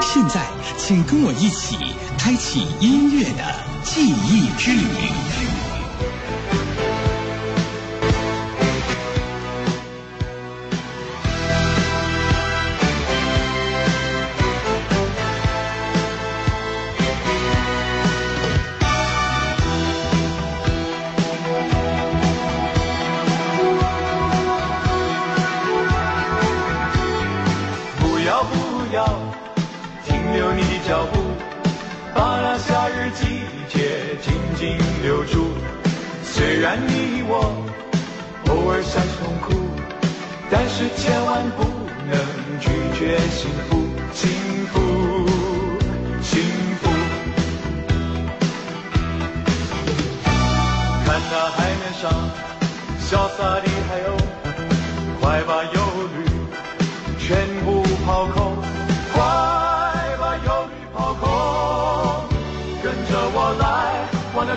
[0.00, 1.76] 现在，请跟我一起
[2.18, 3.42] 开启音乐的
[3.82, 5.73] 记忆之旅。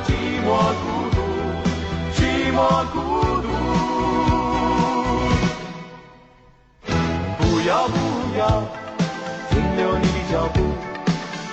[0.07, 0.47] 寂寞
[0.81, 1.17] 孤独
[2.15, 2.19] 寂
[2.55, 2.57] 寞
[2.93, 2.95] 孤
[3.41, 3.47] 独
[7.37, 7.95] 不要不
[8.39, 8.63] 要
[9.49, 10.61] 停留你的脚步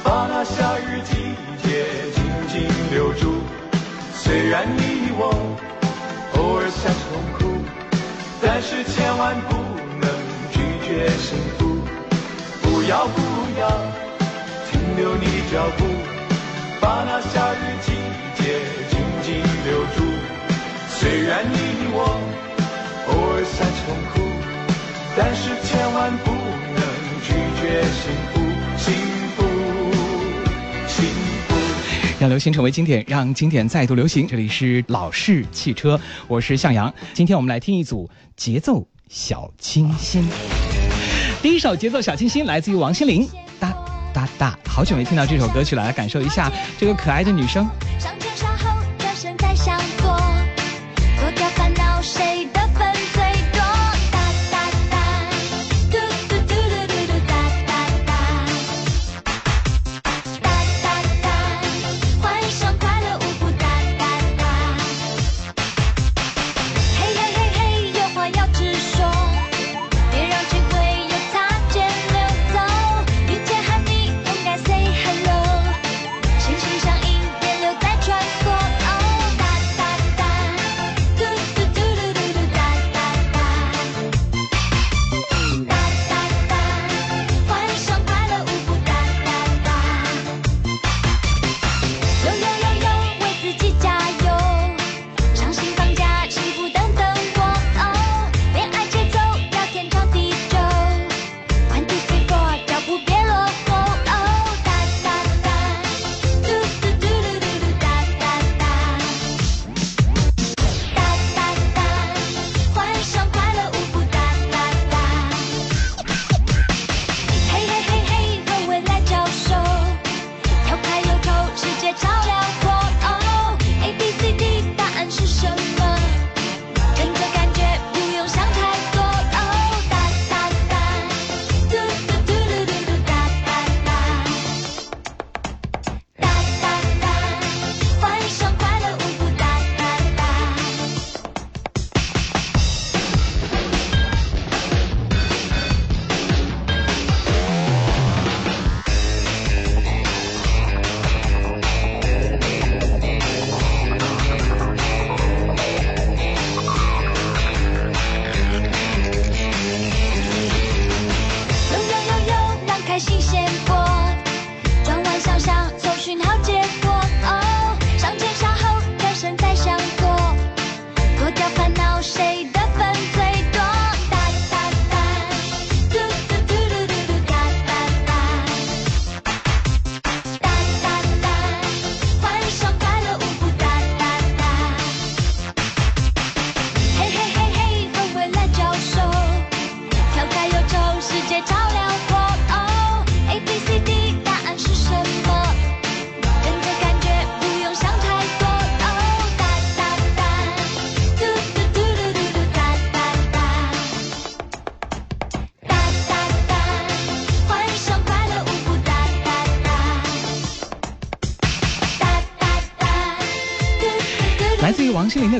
[0.04, 3.40] 把那夏日季节紧紧留住
[4.14, 5.34] 虽然你我
[6.36, 7.60] 偶尔想痛哭
[8.40, 9.56] 但是千万不
[10.00, 10.08] 能
[10.52, 11.78] 拒绝幸福
[12.62, 13.20] 不要不
[13.58, 13.68] 要
[14.70, 15.84] 停留你的脚步
[16.80, 17.93] 把那夏日季
[21.24, 22.04] 愿意的我
[23.08, 23.96] 偶尔三重
[25.16, 26.84] 但是千万不能
[27.24, 28.34] 拒绝幸福
[28.76, 28.84] 幸
[29.34, 29.38] 福
[30.86, 31.08] 幸
[31.48, 31.56] 福
[32.20, 34.28] 让流行成为经典，让经典再度流行。
[34.28, 36.92] 这里是老式汽车，我是向阳。
[37.14, 40.28] 今天我们来听一组节奏小清新。
[41.40, 43.26] 第一首节奏小清新来自于王心凌，
[43.58, 43.74] 哒
[44.12, 44.58] 哒哒。
[44.66, 47.66] 好久没听到这首歌曲了，来感受一下这个可爱的女声。
[47.66, 48.53] 王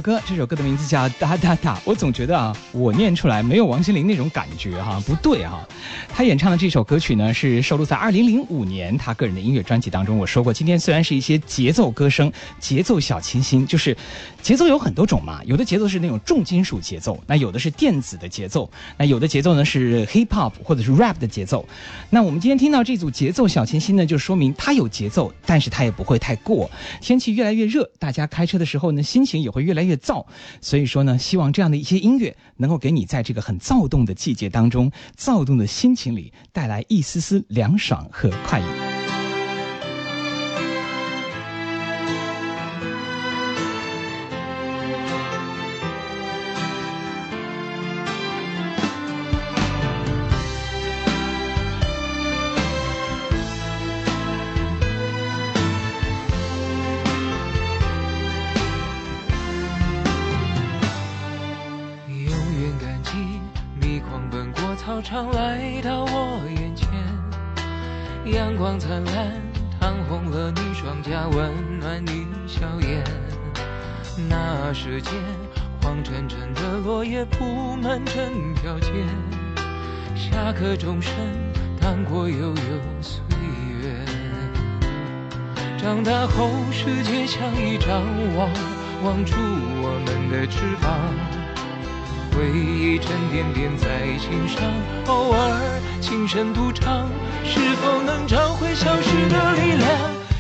[0.05, 1.77] 歌，这首歌的名字叫《哒哒哒》。
[1.83, 5.67] 我总觉得啊，我念出来没有王心凌那种感觉哈，不对哈。
[6.17, 10.17] 他演唱的这首歌曲呢，是收录在2005年他个人的音乐专辑当中。
[10.17, 13.97] 我说过，今天虽然是一些节奏歌声、节奏小清新，就是
[14.41, 15.43] 节奏有很多种嘛。
[15.45, 21.67] 有的节奏是那种重金属节奏，那有的是电子的节奏，那有的节奏呢是 hip hop 或者是 rap 的节奏。
[22.11, 26.71] 那我们今天听到这组节奏小清新呢，就说明它有节奏，但是它也不会太过。
[27.01, 30.25] 天气越来越热，大家开车的时候呢，心情也会越来越燥。
[30.61, 38.84] 所以说呢，希望这样的一些音乐能够给你在这个很躁动的季节当中、躁动的心情心里带来一丝丝凉爽和快意。
[86.05, 88.03] 大后，世界像一张
[88.37, 88.51] 网，
[89.03, 89.35] 网住
[89.81, 91.01] 我们的翅膀。
[92.37, 94.61] 回忆沉甸甸在心上，
[95.07, 97.09] 偶尔轻声独唱，
[97.43, 99.89] 是否能找回消失的力量？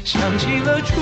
[0.05, 1.01] 想起了初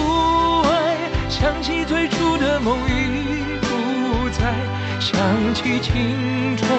[0.70, 0.96] 爱，
[1.28, 4.54] 想起最初的梦已不在，
[5.00, 5.18] 想
[5.54, 6.70] 起青春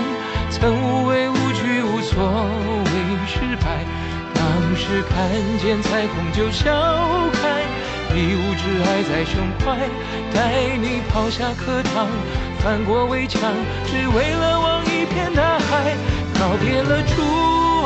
[0.49, 2.91] 曾无畏无惧无所谓
[3.27, 3.83] 失败，
[4.53, 5.17] 当时看
[5.57, 6.71] 见彩虹就笑
[7.33, 7.63] 开，
[8.15, 9.89] 一无挚爱在胸怀，
[10.31, 12.07] 带你跑下课堂。
[12.59, 13.41] 翻过围墙，
[13.87, 15.95] 只为了望一片大海。
[16.39, 17.23] 告别了初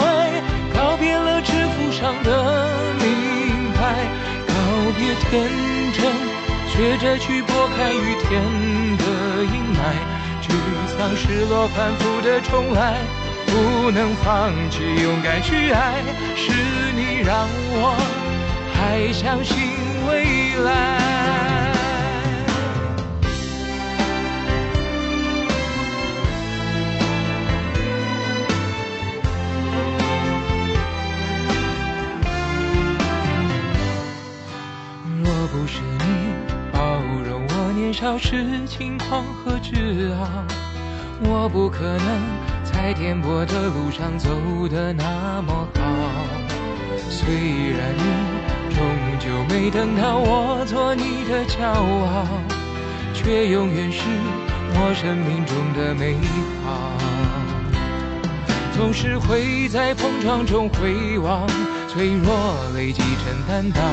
[0.03, 0.41] 爱，
[0.75, 2.67] 告别了制服上的
[2.99, 3.95] 名牌，
[4.47, 4.53] 告
[4.97, 5.47] 别天
[5.93, 6.11] 真，
[6.67, 8.43] 学着去拨开雨天
[8.97, 9.05] 的
[9.45, 9.95] 阴霾。
[10.43, 10.51] 沮
[10.97, 12.97] 丧、失落、反复的重来，
[13.47, 16.03] 不能放弃，勇敢去爱。
[16.35, 16.51] 是
[16.93, 17.95] 你让我
[18.73, 19.57] 还相信
[20.07, 21.05] 未来。
[35.23, 36.05] 若不是你
[36.71, 40.45] 包容我年少时轻狂和自傲，
[41.21, 42.21] 我不可能
[42.77, 44.29] 在颠簸的路上走
[44.69, 45.81] 得那么好。
[47.09, 48.03] 虽然你
[48.75, 48.77] 终
[49.19, 52.27] 究没等到我做你的骄傲，
[53.15, 54.03] 却永远是
[54.75, 56.15] 我生命中的美
[56.63, 56.93] 好。
[58.73, 61.47] 总是会在碰撞中回望，
[61.89, 62.31] 脆弱
[62.75, 63.83] 累积成担当。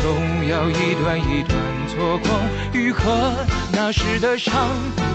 [0.00, 1.54] 总要一段一段
[1.86, 2.30] 错过，
[2.72, 3.02] 愈合
[3.74, 4.52] 那时的伤，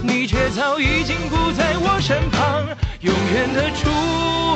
[0.02, 2.66] 你却早已经不在我身旁。
[3.02, 3.88] 永远的初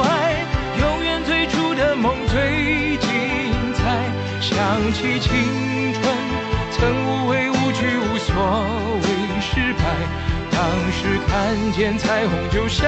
[0.01, 0.43] 爱，
[0.81, 3.09] 永远最初的梦最精
[3.75, 4.09] 彩。
[4.41, 4.57] 想
[4.91, 6.03] 起青春，
[6.71, 8.33] 曾无畏无惧，无所
[9.03, 9.07] 谓
[9.39, 9.83] 失败。
[10.49, 10.59] 当
[10.91, 12.87] 时看见彩虹就笑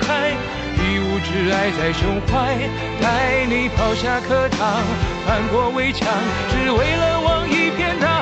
[0.00, 0.34] 开。
[0.82, 2.56] 一无挚爱在胸怀，
[3.00, 4.82] 带你跑下课堂，
[5.26, 6.08] 翻过围墙，
[6.50, 8.19] 只为了望一片大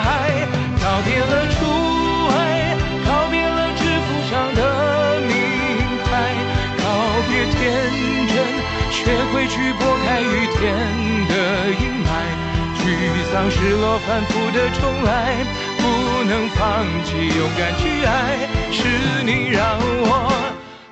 [13.32, 15.36] 当、失落、反复的重来，
[15.76, 20.32] 不能放弃，勇敢去爱，是你让我。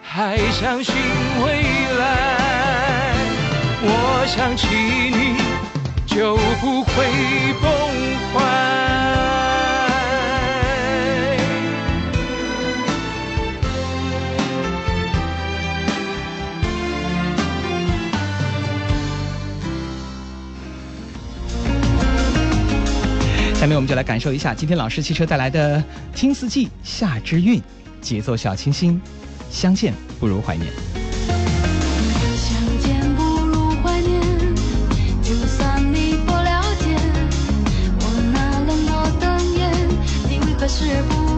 [0.03, 0.95] 还相信
[1.45, 1.45] 未
[1.99, 2.05] 来，
[3.83, 5.37] 我想起你
[6.07, 6.95] 就不会
[7.61, 7.69] 崩
[8.33, 8.37] 坏。
[23.67, 25.83] 下面我们就来感受一下今天老师汽车带来的
[26.15, 27.61] 听四季，夏之韵，
[28.01, 29.01] 节奏小清新，
[29.51, 30.73] 相见不如怀念。
[32.37, 34.21] 相见不如怀念，
[35.21, 36.97] 就算你不了解。
[37.99, 39.37] 我那冷漠的
[40.29, 41.36] 你为何视而不。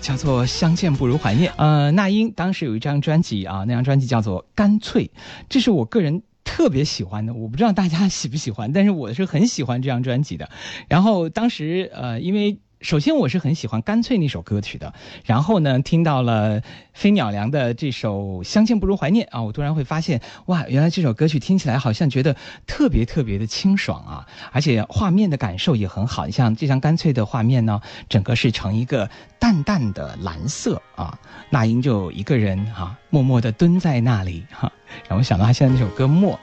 [0.00, 1.50] 叫做《相见不如怀念》。
[1.56, 5.06] 呃，那英当时有一张专辑啊，那张专辑叫做《干脆》，
[5.48, 7.34] 这是我个人特别喜欢的。
[7.34, 10.50] 我不知道大家喜不喜欢，但是我是很喜欢这张专辑的。
[10.88, 12.58] 然后当时呃，因为。
[12.84, 14.92] 首先，我是很喜欢《干脆》那首歌曲的。
[15.24, 16.60] 然后呢，听到了
[16.92, 22.36] 飞鸟良的这首《相见不如怀念》啊，我突然会发现，哇，原来这首歌曲听起来好像觉得
[22.66, 26.26] 特别特别的清爽啊，而且画面的感受也很好。
[26.26, 34.70] 你像这张《干脆》的画面呢，整个是呈一个淡淡的蓝色啊，那英就一个人哈，默默地蹲在那里哈，
[35.08, 36.38] 让我想到他现在那首歌《默》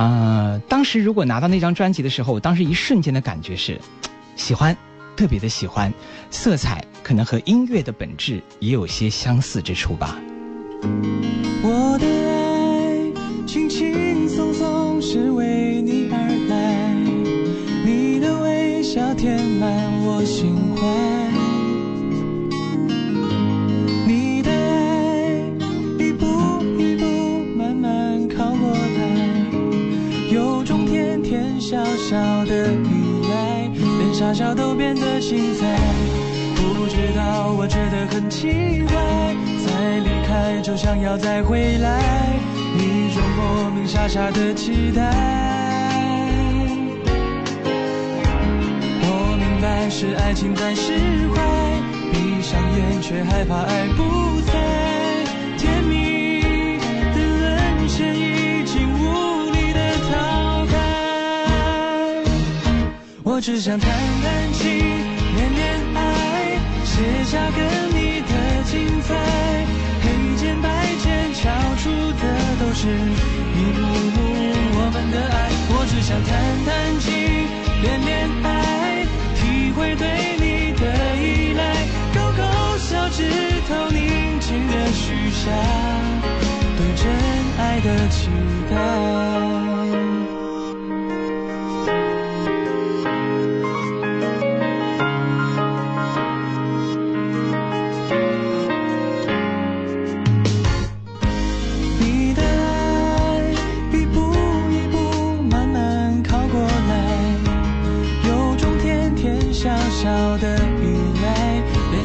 [0.00, 0.58] 啊。
[0.66, 3.78] 当时如果拿到那张专辑的时候，我当时一瞬间的感觉是
[4.34, 4.74] 喜欢。
[5.22, 5.94] 特别的喜欢，
[6.32, 10.18] 色彩可能和音乐的本质也有些相似之处吧。
[11.62, 16.92] 我的爱，轻轻松松是为你而来，
[17.86, 19.70] 你的微笑填满
[20.04, 20.82] 我心怀，
[24.04, 25.38] 你的爱
[26.00, 26.26] 一步
[26.76, 27.04] 一步
[27.56, 31.76] 慢慢靠过来，有种甜甜小
[32.10, 32.74] 小的，
[34.22, 35.20] 傻笑都变得。
[35.20, 35.66] 精彩，
[36.54, 38.94] 不知道，我觉得很奇怪。
[39.64, 42.00] 再离开就想要再回来，
[42.76, 45.10] 一种莫名傻傻的期待。
[49.00, 50.92] 我明白是爱情在释
[51.34, 51.40] 怀，
[52.12, 54.71] 闭上眼却害怕爱不在。
[63.42, 63.90] 只想弹
[64.22, 65.02] 弹琴。
[66.84, 69.14] 写下跟你的精彩，
[70.02, 70.68] 黑键白
[71.02, 71.50] 键敲
[71.82, 72.22] 出的
[72.60, 73.82] 都是一幕
[74.14, 74.16] 幕
[74.74, 75.50] 我们的爱。
[75.70, 76.30] 我只想弹
[76.64, 76.70] 弹
[77.00, 77.10] 琴，
[77.82, 80.06] 恋恋爱，体会对
[80.38, 80.82] 你的
[81.16, 81.60] 依赖。
[82.14, 82.42] 勾勾
[82.78, 83.18] 小指
[83.66, 85.50] 头，宁静的许下
[86.76, 87.02] 对真
[87.58, 88.28] 爱的期
[88.70, 89.41] 待。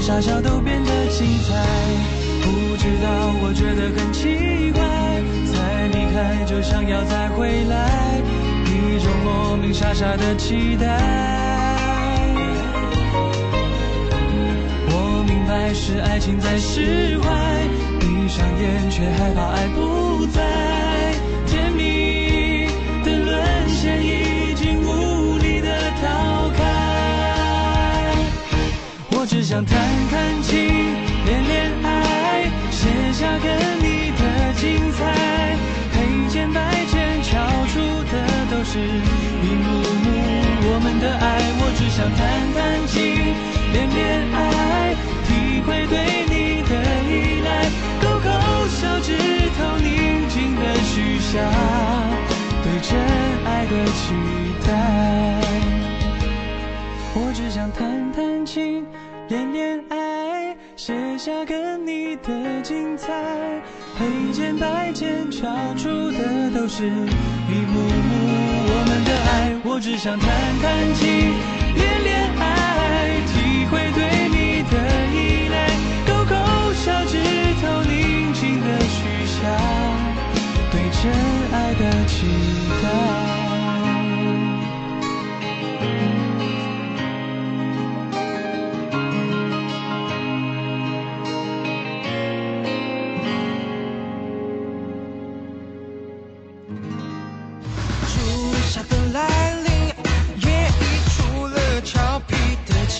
[0.07, 1.53] 傻笑都变得精彩，
[2.41, 4.81] 不知道我觉得很奇怪，
[5.51, 8.21] 才离开就想要再回来，
[8.63, 10.97] 一种莫名傻傻的期待。
[14.87, 17.27] 我明白是爱情在释怀，
[17.99, 20.41] 闭上眼却害怕爱不在，
[29.47, 30.59] 想谈谈情
[31.25, 35.55] 恋恋爱写下跟你的精彩
[35.93, 37.79] 黑键白键敲出
[38.11, 39.71] 的都是一幕
[40.03, 40.05] 幕
[40.67, 42.19] 我们的爱我只想谈
[42.51, 42.99] 谈情
[43.71, 45.95] 恋恋爱体会对
[46.27, 46.75] 你的
[47.07, 48.27] 依赖勾勾
[48.67, 49.15] 小指
[49.55, 51.39] 头宁静的许下
[52.65, 52.99] 对真
[53.45, 54.11] 爱的期
[54.67, 54.67] 待
[57.15, 58.85] 我只想弹弹琴
[59.29, 63.11] 恋恋爱，写下跟你的精彩，
[63.99, 66.89] 黑键白键敲出的都是一
[67.67, 68.09] 幕幕。
[68.69, 70.29] 我们的爱，我只想弹
[70.61, 71.33] 弹琴，
[71.75, 72.26] 恋恋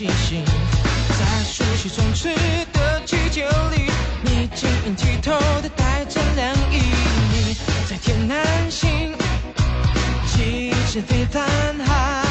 [0.05, 2.29] 在暑气充斥
[2.71, 3.89] 的季节里，
[4.21, 5.31] 你晶莹剔透
[5.61, 6.79] 的带着凉意。
[7.31, 7.55] 你
[7.89, 9.15] 在天南星，
[10.27, 11.43] 气质非凡
[11.83, 12.26] 好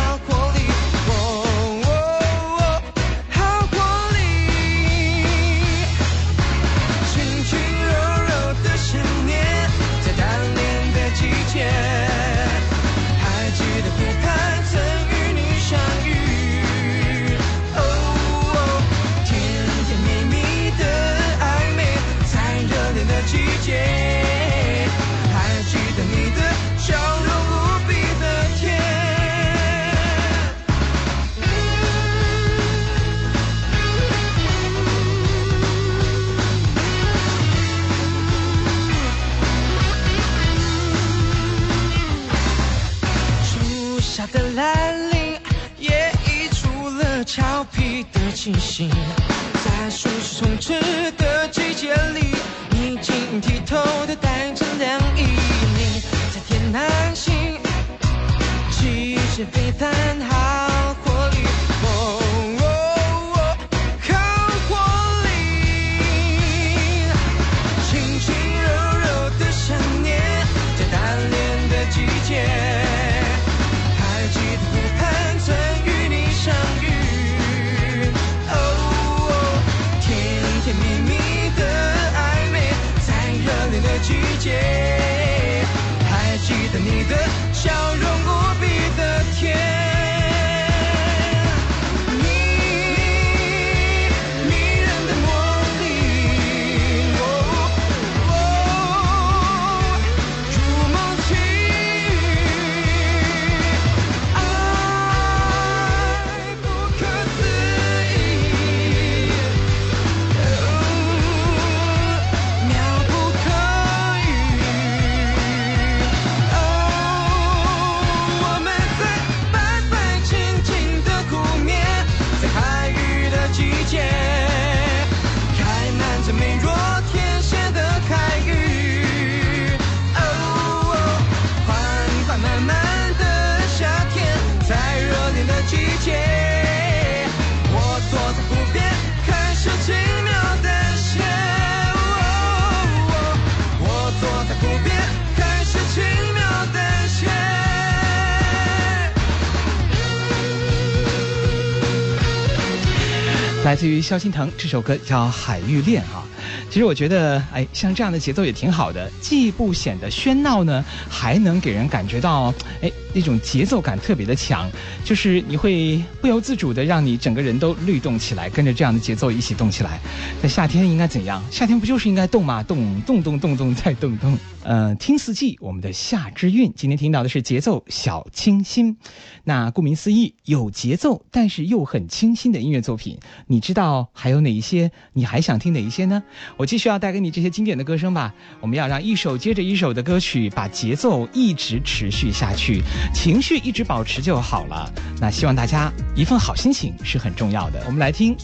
[153.66, 156.22] 来自于萧敬腾这首歌叫《海芋恋》啊。
[156.70, 164.70] 其实我觉得，哎，像这样的节奏也挺好的，既不显得喧闹呢，还能给人感觉到，哎，那种节奏感特别的强，
[165.02, 169.98] 就是你会不由自主的让你整个人都律动起来，跟着这样的节奏一起动起来。
[170.42, 171.42] 那夏天应该怎样？
[171.50, 172.62] 夏天不就是应该动吗？
[172.62, 174.38] 动动动动动再动动。
[174.62, 176.72] 呃，听四季，我们的夏之韵。
[176.76, 178.98] 今天听到的是节奏小清新。
[179.44, 184.90] 那顾名思义，有节奏但是又很清新的音乐作品，你知道还有哪一些？
[185.12, 186.22] 你还想听哪一些呢？
[186.57, 188.35] 我继续要带给你这些经典的歌声吧。
[188.61, 194.90] 我们要让一首接着一首的歌曲，把节奏一直持续下去，情绪一直保持就好了。
[195.21, 197.83] 那希望大家一份好心情是很重要的。
[197.87, 198.37] 我们来听《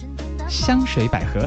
[0.48, 1.40] 香水百合》。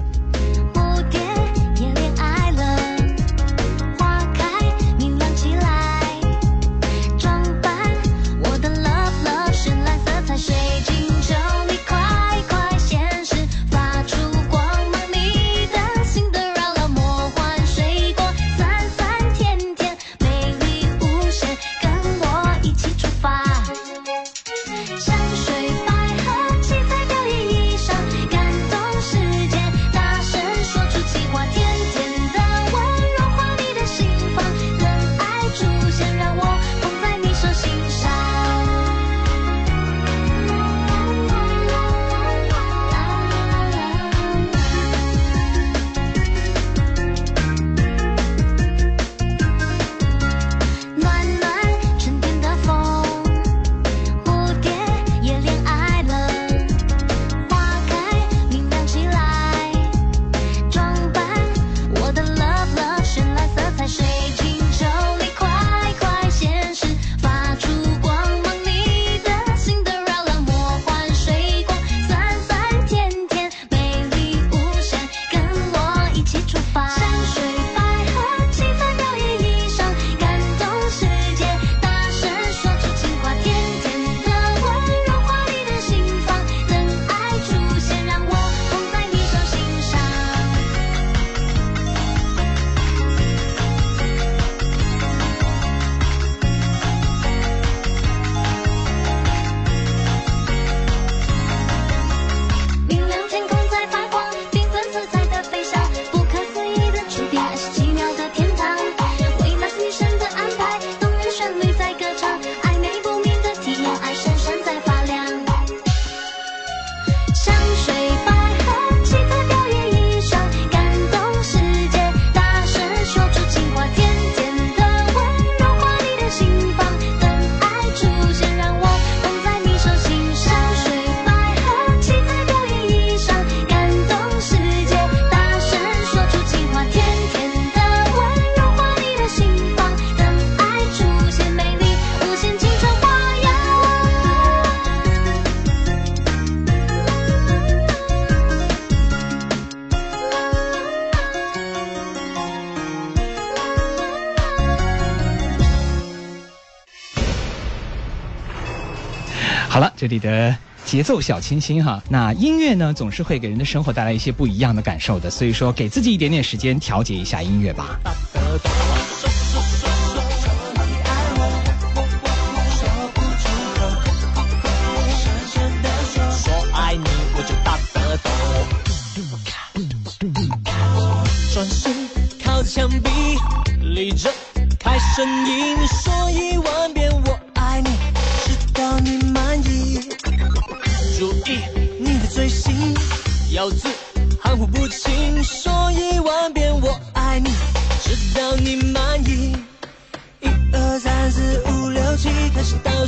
[160.06, 168.00] 这里的节奏小清新哈，那音乐呢总是会给人的生活带来一些不一样的感受的，所以说给自己一点点时间调节一下音乐吧。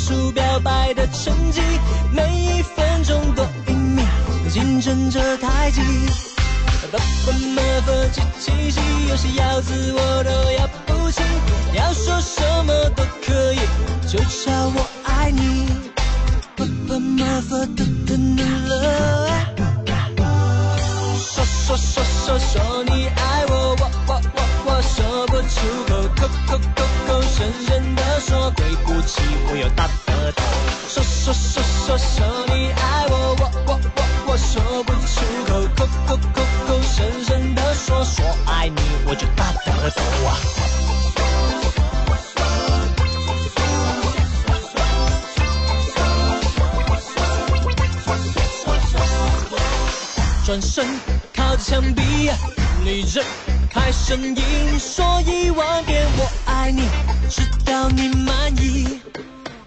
[0.08, 1.62] 始倒数表白的成绩，
[2.14, 4.06] 每一分钟多一秒，
[4.50, 5.82] 竞争着太极。
[6.90, 11.22] 不不么不七七七，有些咬字我都咬不起，
[11.74, 13.60] 要说什么都可以，
[14.08, 15.68] 就叫我爱你。
[16.56, 19.44] 不不么不的的了。
[21.18, 25.56] 说说说说说你爱我，我我我我说不出
[25.88, 29.90] 口，口口口口声声的说，对不起，我又大
[50.58, 50.86] 转身
[51.36, 52.32] 靠着墙壁，
[52.84, 53.24] 你睁
[53.70, 56.82] 开声音，说一万遍我爱你，
[57.30, 59.00] 直到你满意。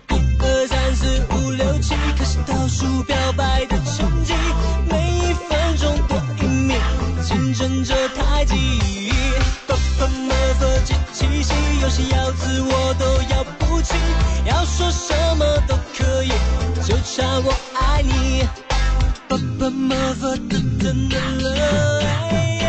[0.08, 4.34] 一二三四五六七，开始倒数表白的成绩，
[4.90, 6.76] 每一分钟多一秒，
[7.22, 9.12] 竞争着太极。
[9.68, 13.96] 哆哆么嗦七七七，有些咬字我都咬不清，
[14.44, 16.32] 要说什么都可以，
[16.84, 18.42] 就差我爱你。
[19.28, 19.70] 爸爸
[20.80, 22.64] 妈妈的的的了，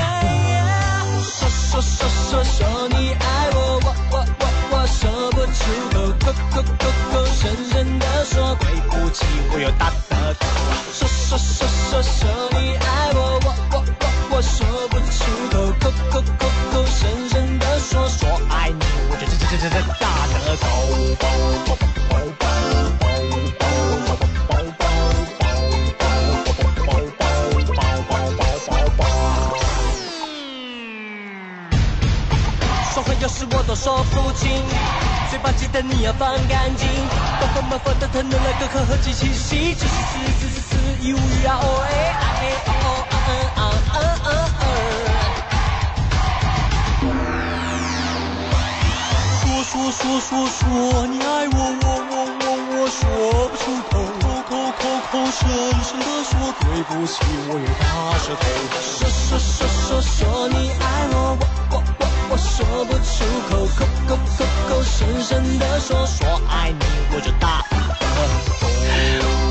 [1.23, 4.99] 说说说说说你爱我，我我我我说
[5.31, 5.59] 不出
[5.93, 10.41] 口，口口口口深深的说，对不起，我又大得头。
[10.91, 12.19] 说说说说说
[12.59, 14.57] 你爱我，我我我我说
[14.89, 15.13] 不出
[15.49, 16.43] 口，口口口
[16.73, 20.65] 口深深的说，说爱你，我就这这这这大得头。
[35.73, 36.87] 但你要放干净。
[37.39, 43.15] 爸爸妈妈的疼的那个可和机器戏，只是四四四四一五一啊哦哎啊哎哦哦啊
[43.55, 43.59] 啊
[43.93, 44.29] 啊啊
[44.59, 44.63] 啊。
[49.39, 50.59] 说说说说说
[51.07, 52.99] 你爱我，我我我我说
[53.47, 55.39] 不出口，口口口口深
[55.81, 57.15] 深的说对不起，
[57.47, 58.43] 我有大舌头。
[58.81, 59.57] 说说说
[59.87, 62.53] 说说你爱我，我我我我说
[62.85, 63.51] 不出，口
[65.01, 66.85] 深深的说说爱你，
[67.15, 67.65] 我就大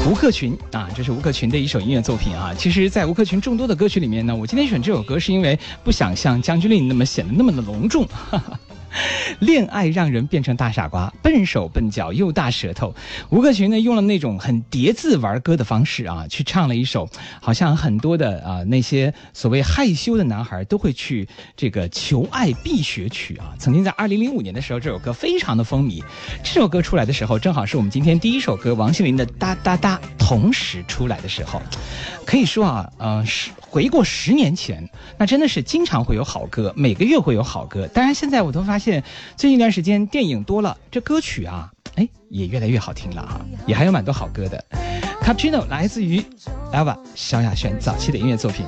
[0.08, 2.54] 吴克群啊，这是吴克群的一首音乐作品啊。
[2.56, 8.06] 其实，在吴克群众多的歌曲里面呢，我今天选这首歌是因为不想像将军令那么显得那么的隆重。
[8.06, 8.58] 哈哈
[9.40, 12.94] 恋爱让人变成大傻瓜，笨手笨脚又大舌头。
[13.31, 17.09] 吴克群呢，用了那种很叠字玩歌的方式啊，去唱了一首
[17.40, 23.55] 好像很多的啊那些所谓害羞的男孩都会去这个求爱必学曲啊。
[23.59, 26.03] 曾经在二零零五年的时候，这首歌非常的风靡。
[26.42, 31.62] 这首歌出来的时候，正好是我们今天第一首歌王心凌的《哒哒哒》同时出来的时候，
[32.24, 37.87] 可以说啊，呃，是回过十年前，那真的是经常会有好歌，每个月会有好歌。
[37.88, 39.04] 当然，现在我都发现现
[39.36, 44.64] 最近一段时间电影多了，这歌曲啊，哎，也越来越好听了哈，也还有蛮多好歌的。
[45.22, 46.24] Cappuccino 来自于
[46.72, 48.66] Elva 萧亚轩早期的音乐作品。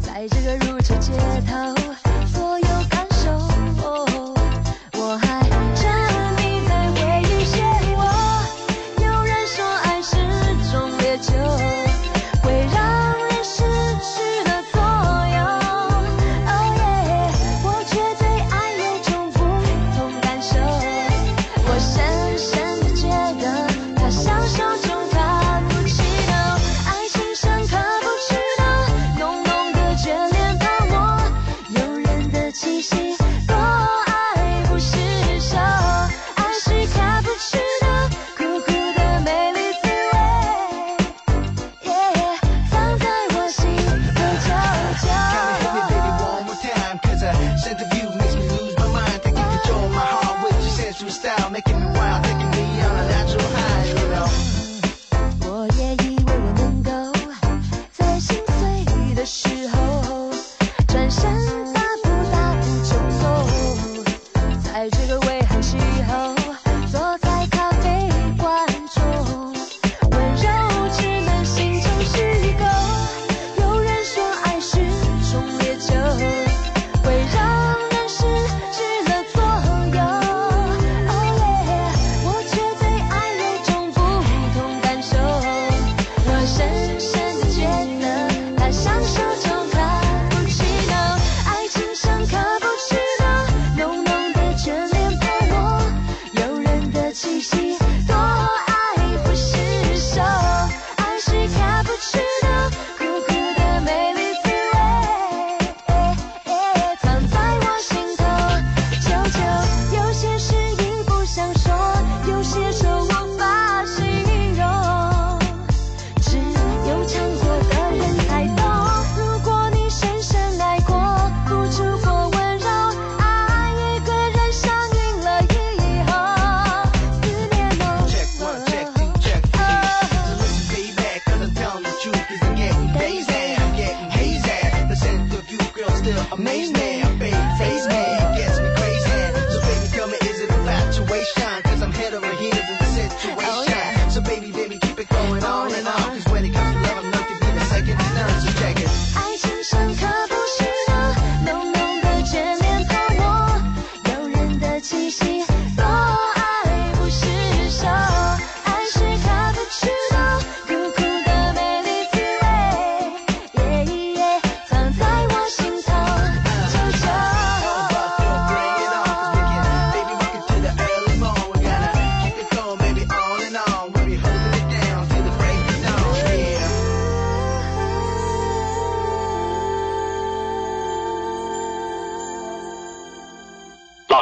[0.00, 0.58] 在这个
[0.98, 1.12] 街
[1.46, 1.75] 头，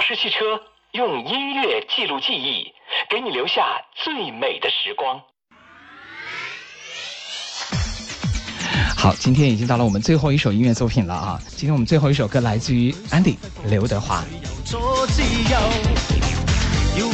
[0.06, 0.60] 是汽车
[0.92, 2.74] 用音乐记录记忆
[3.08, 5.18] 给你留下最美的时光。
[8.94, 11.40] 好今天已经到了我们最后一首音乐作品了啊。
[11.48, 14.22] 今天我们最后一首歌来自于安迪刘德华。
[14.66, 15.06] 左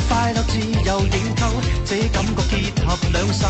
[0.09, 1.00] 快乐自由
[1.37, 1.46] 透
[1.85, 3.46] 这感觉结合两手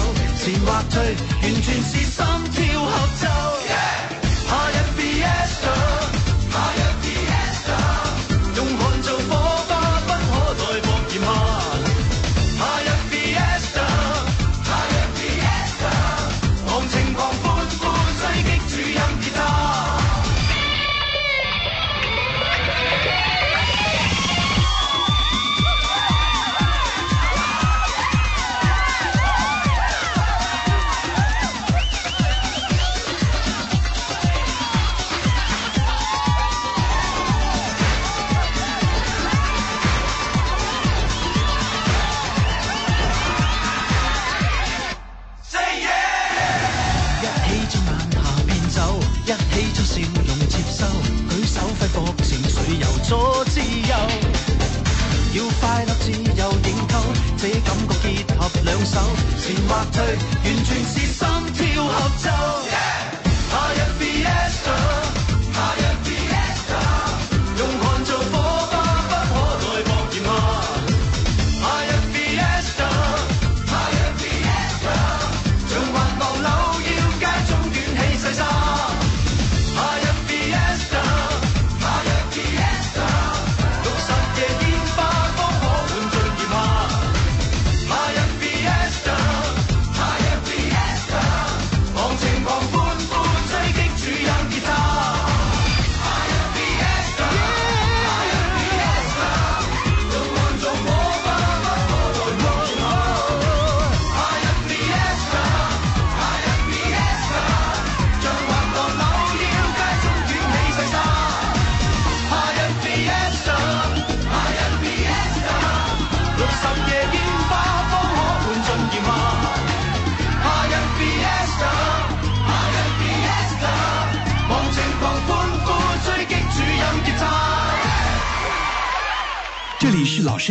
[0.67, 1.17] 完全
[1.63, 2.05] 是心
[2.53, 4.00] 跳合奏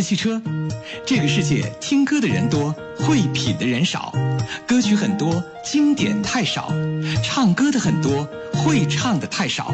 [0.01, 0.41] 汽车。
[1.05, 4.13] 这个世界听歌的人多会品的人少。
[4.67, 6.71] 歌曲很多经典太少。
[7.23, 9.73] 唱歌的很多会唱的太少。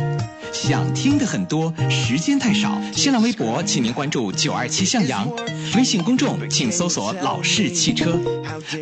[0.52, 2.82] 想听的很多时间太少。
[2.94, 5.30] 新浪微博请您关注九二七向阳。
[5.76, 8.20] 微信公众请搜索老式汽车。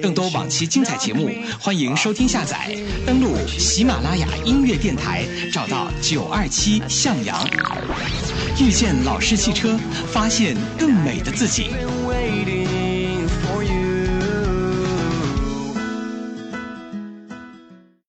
[0.01, 1.29] 更多往期精彩节目
[1.60, 2.75] 欢迎收听下载。
[3.06, 7.43] 登录喜马拉雅音乐电台找到九二七向阳。
[8.60, 9.78] 遇见老式汽车，
[10.12, 11.72] 发现更美的自己。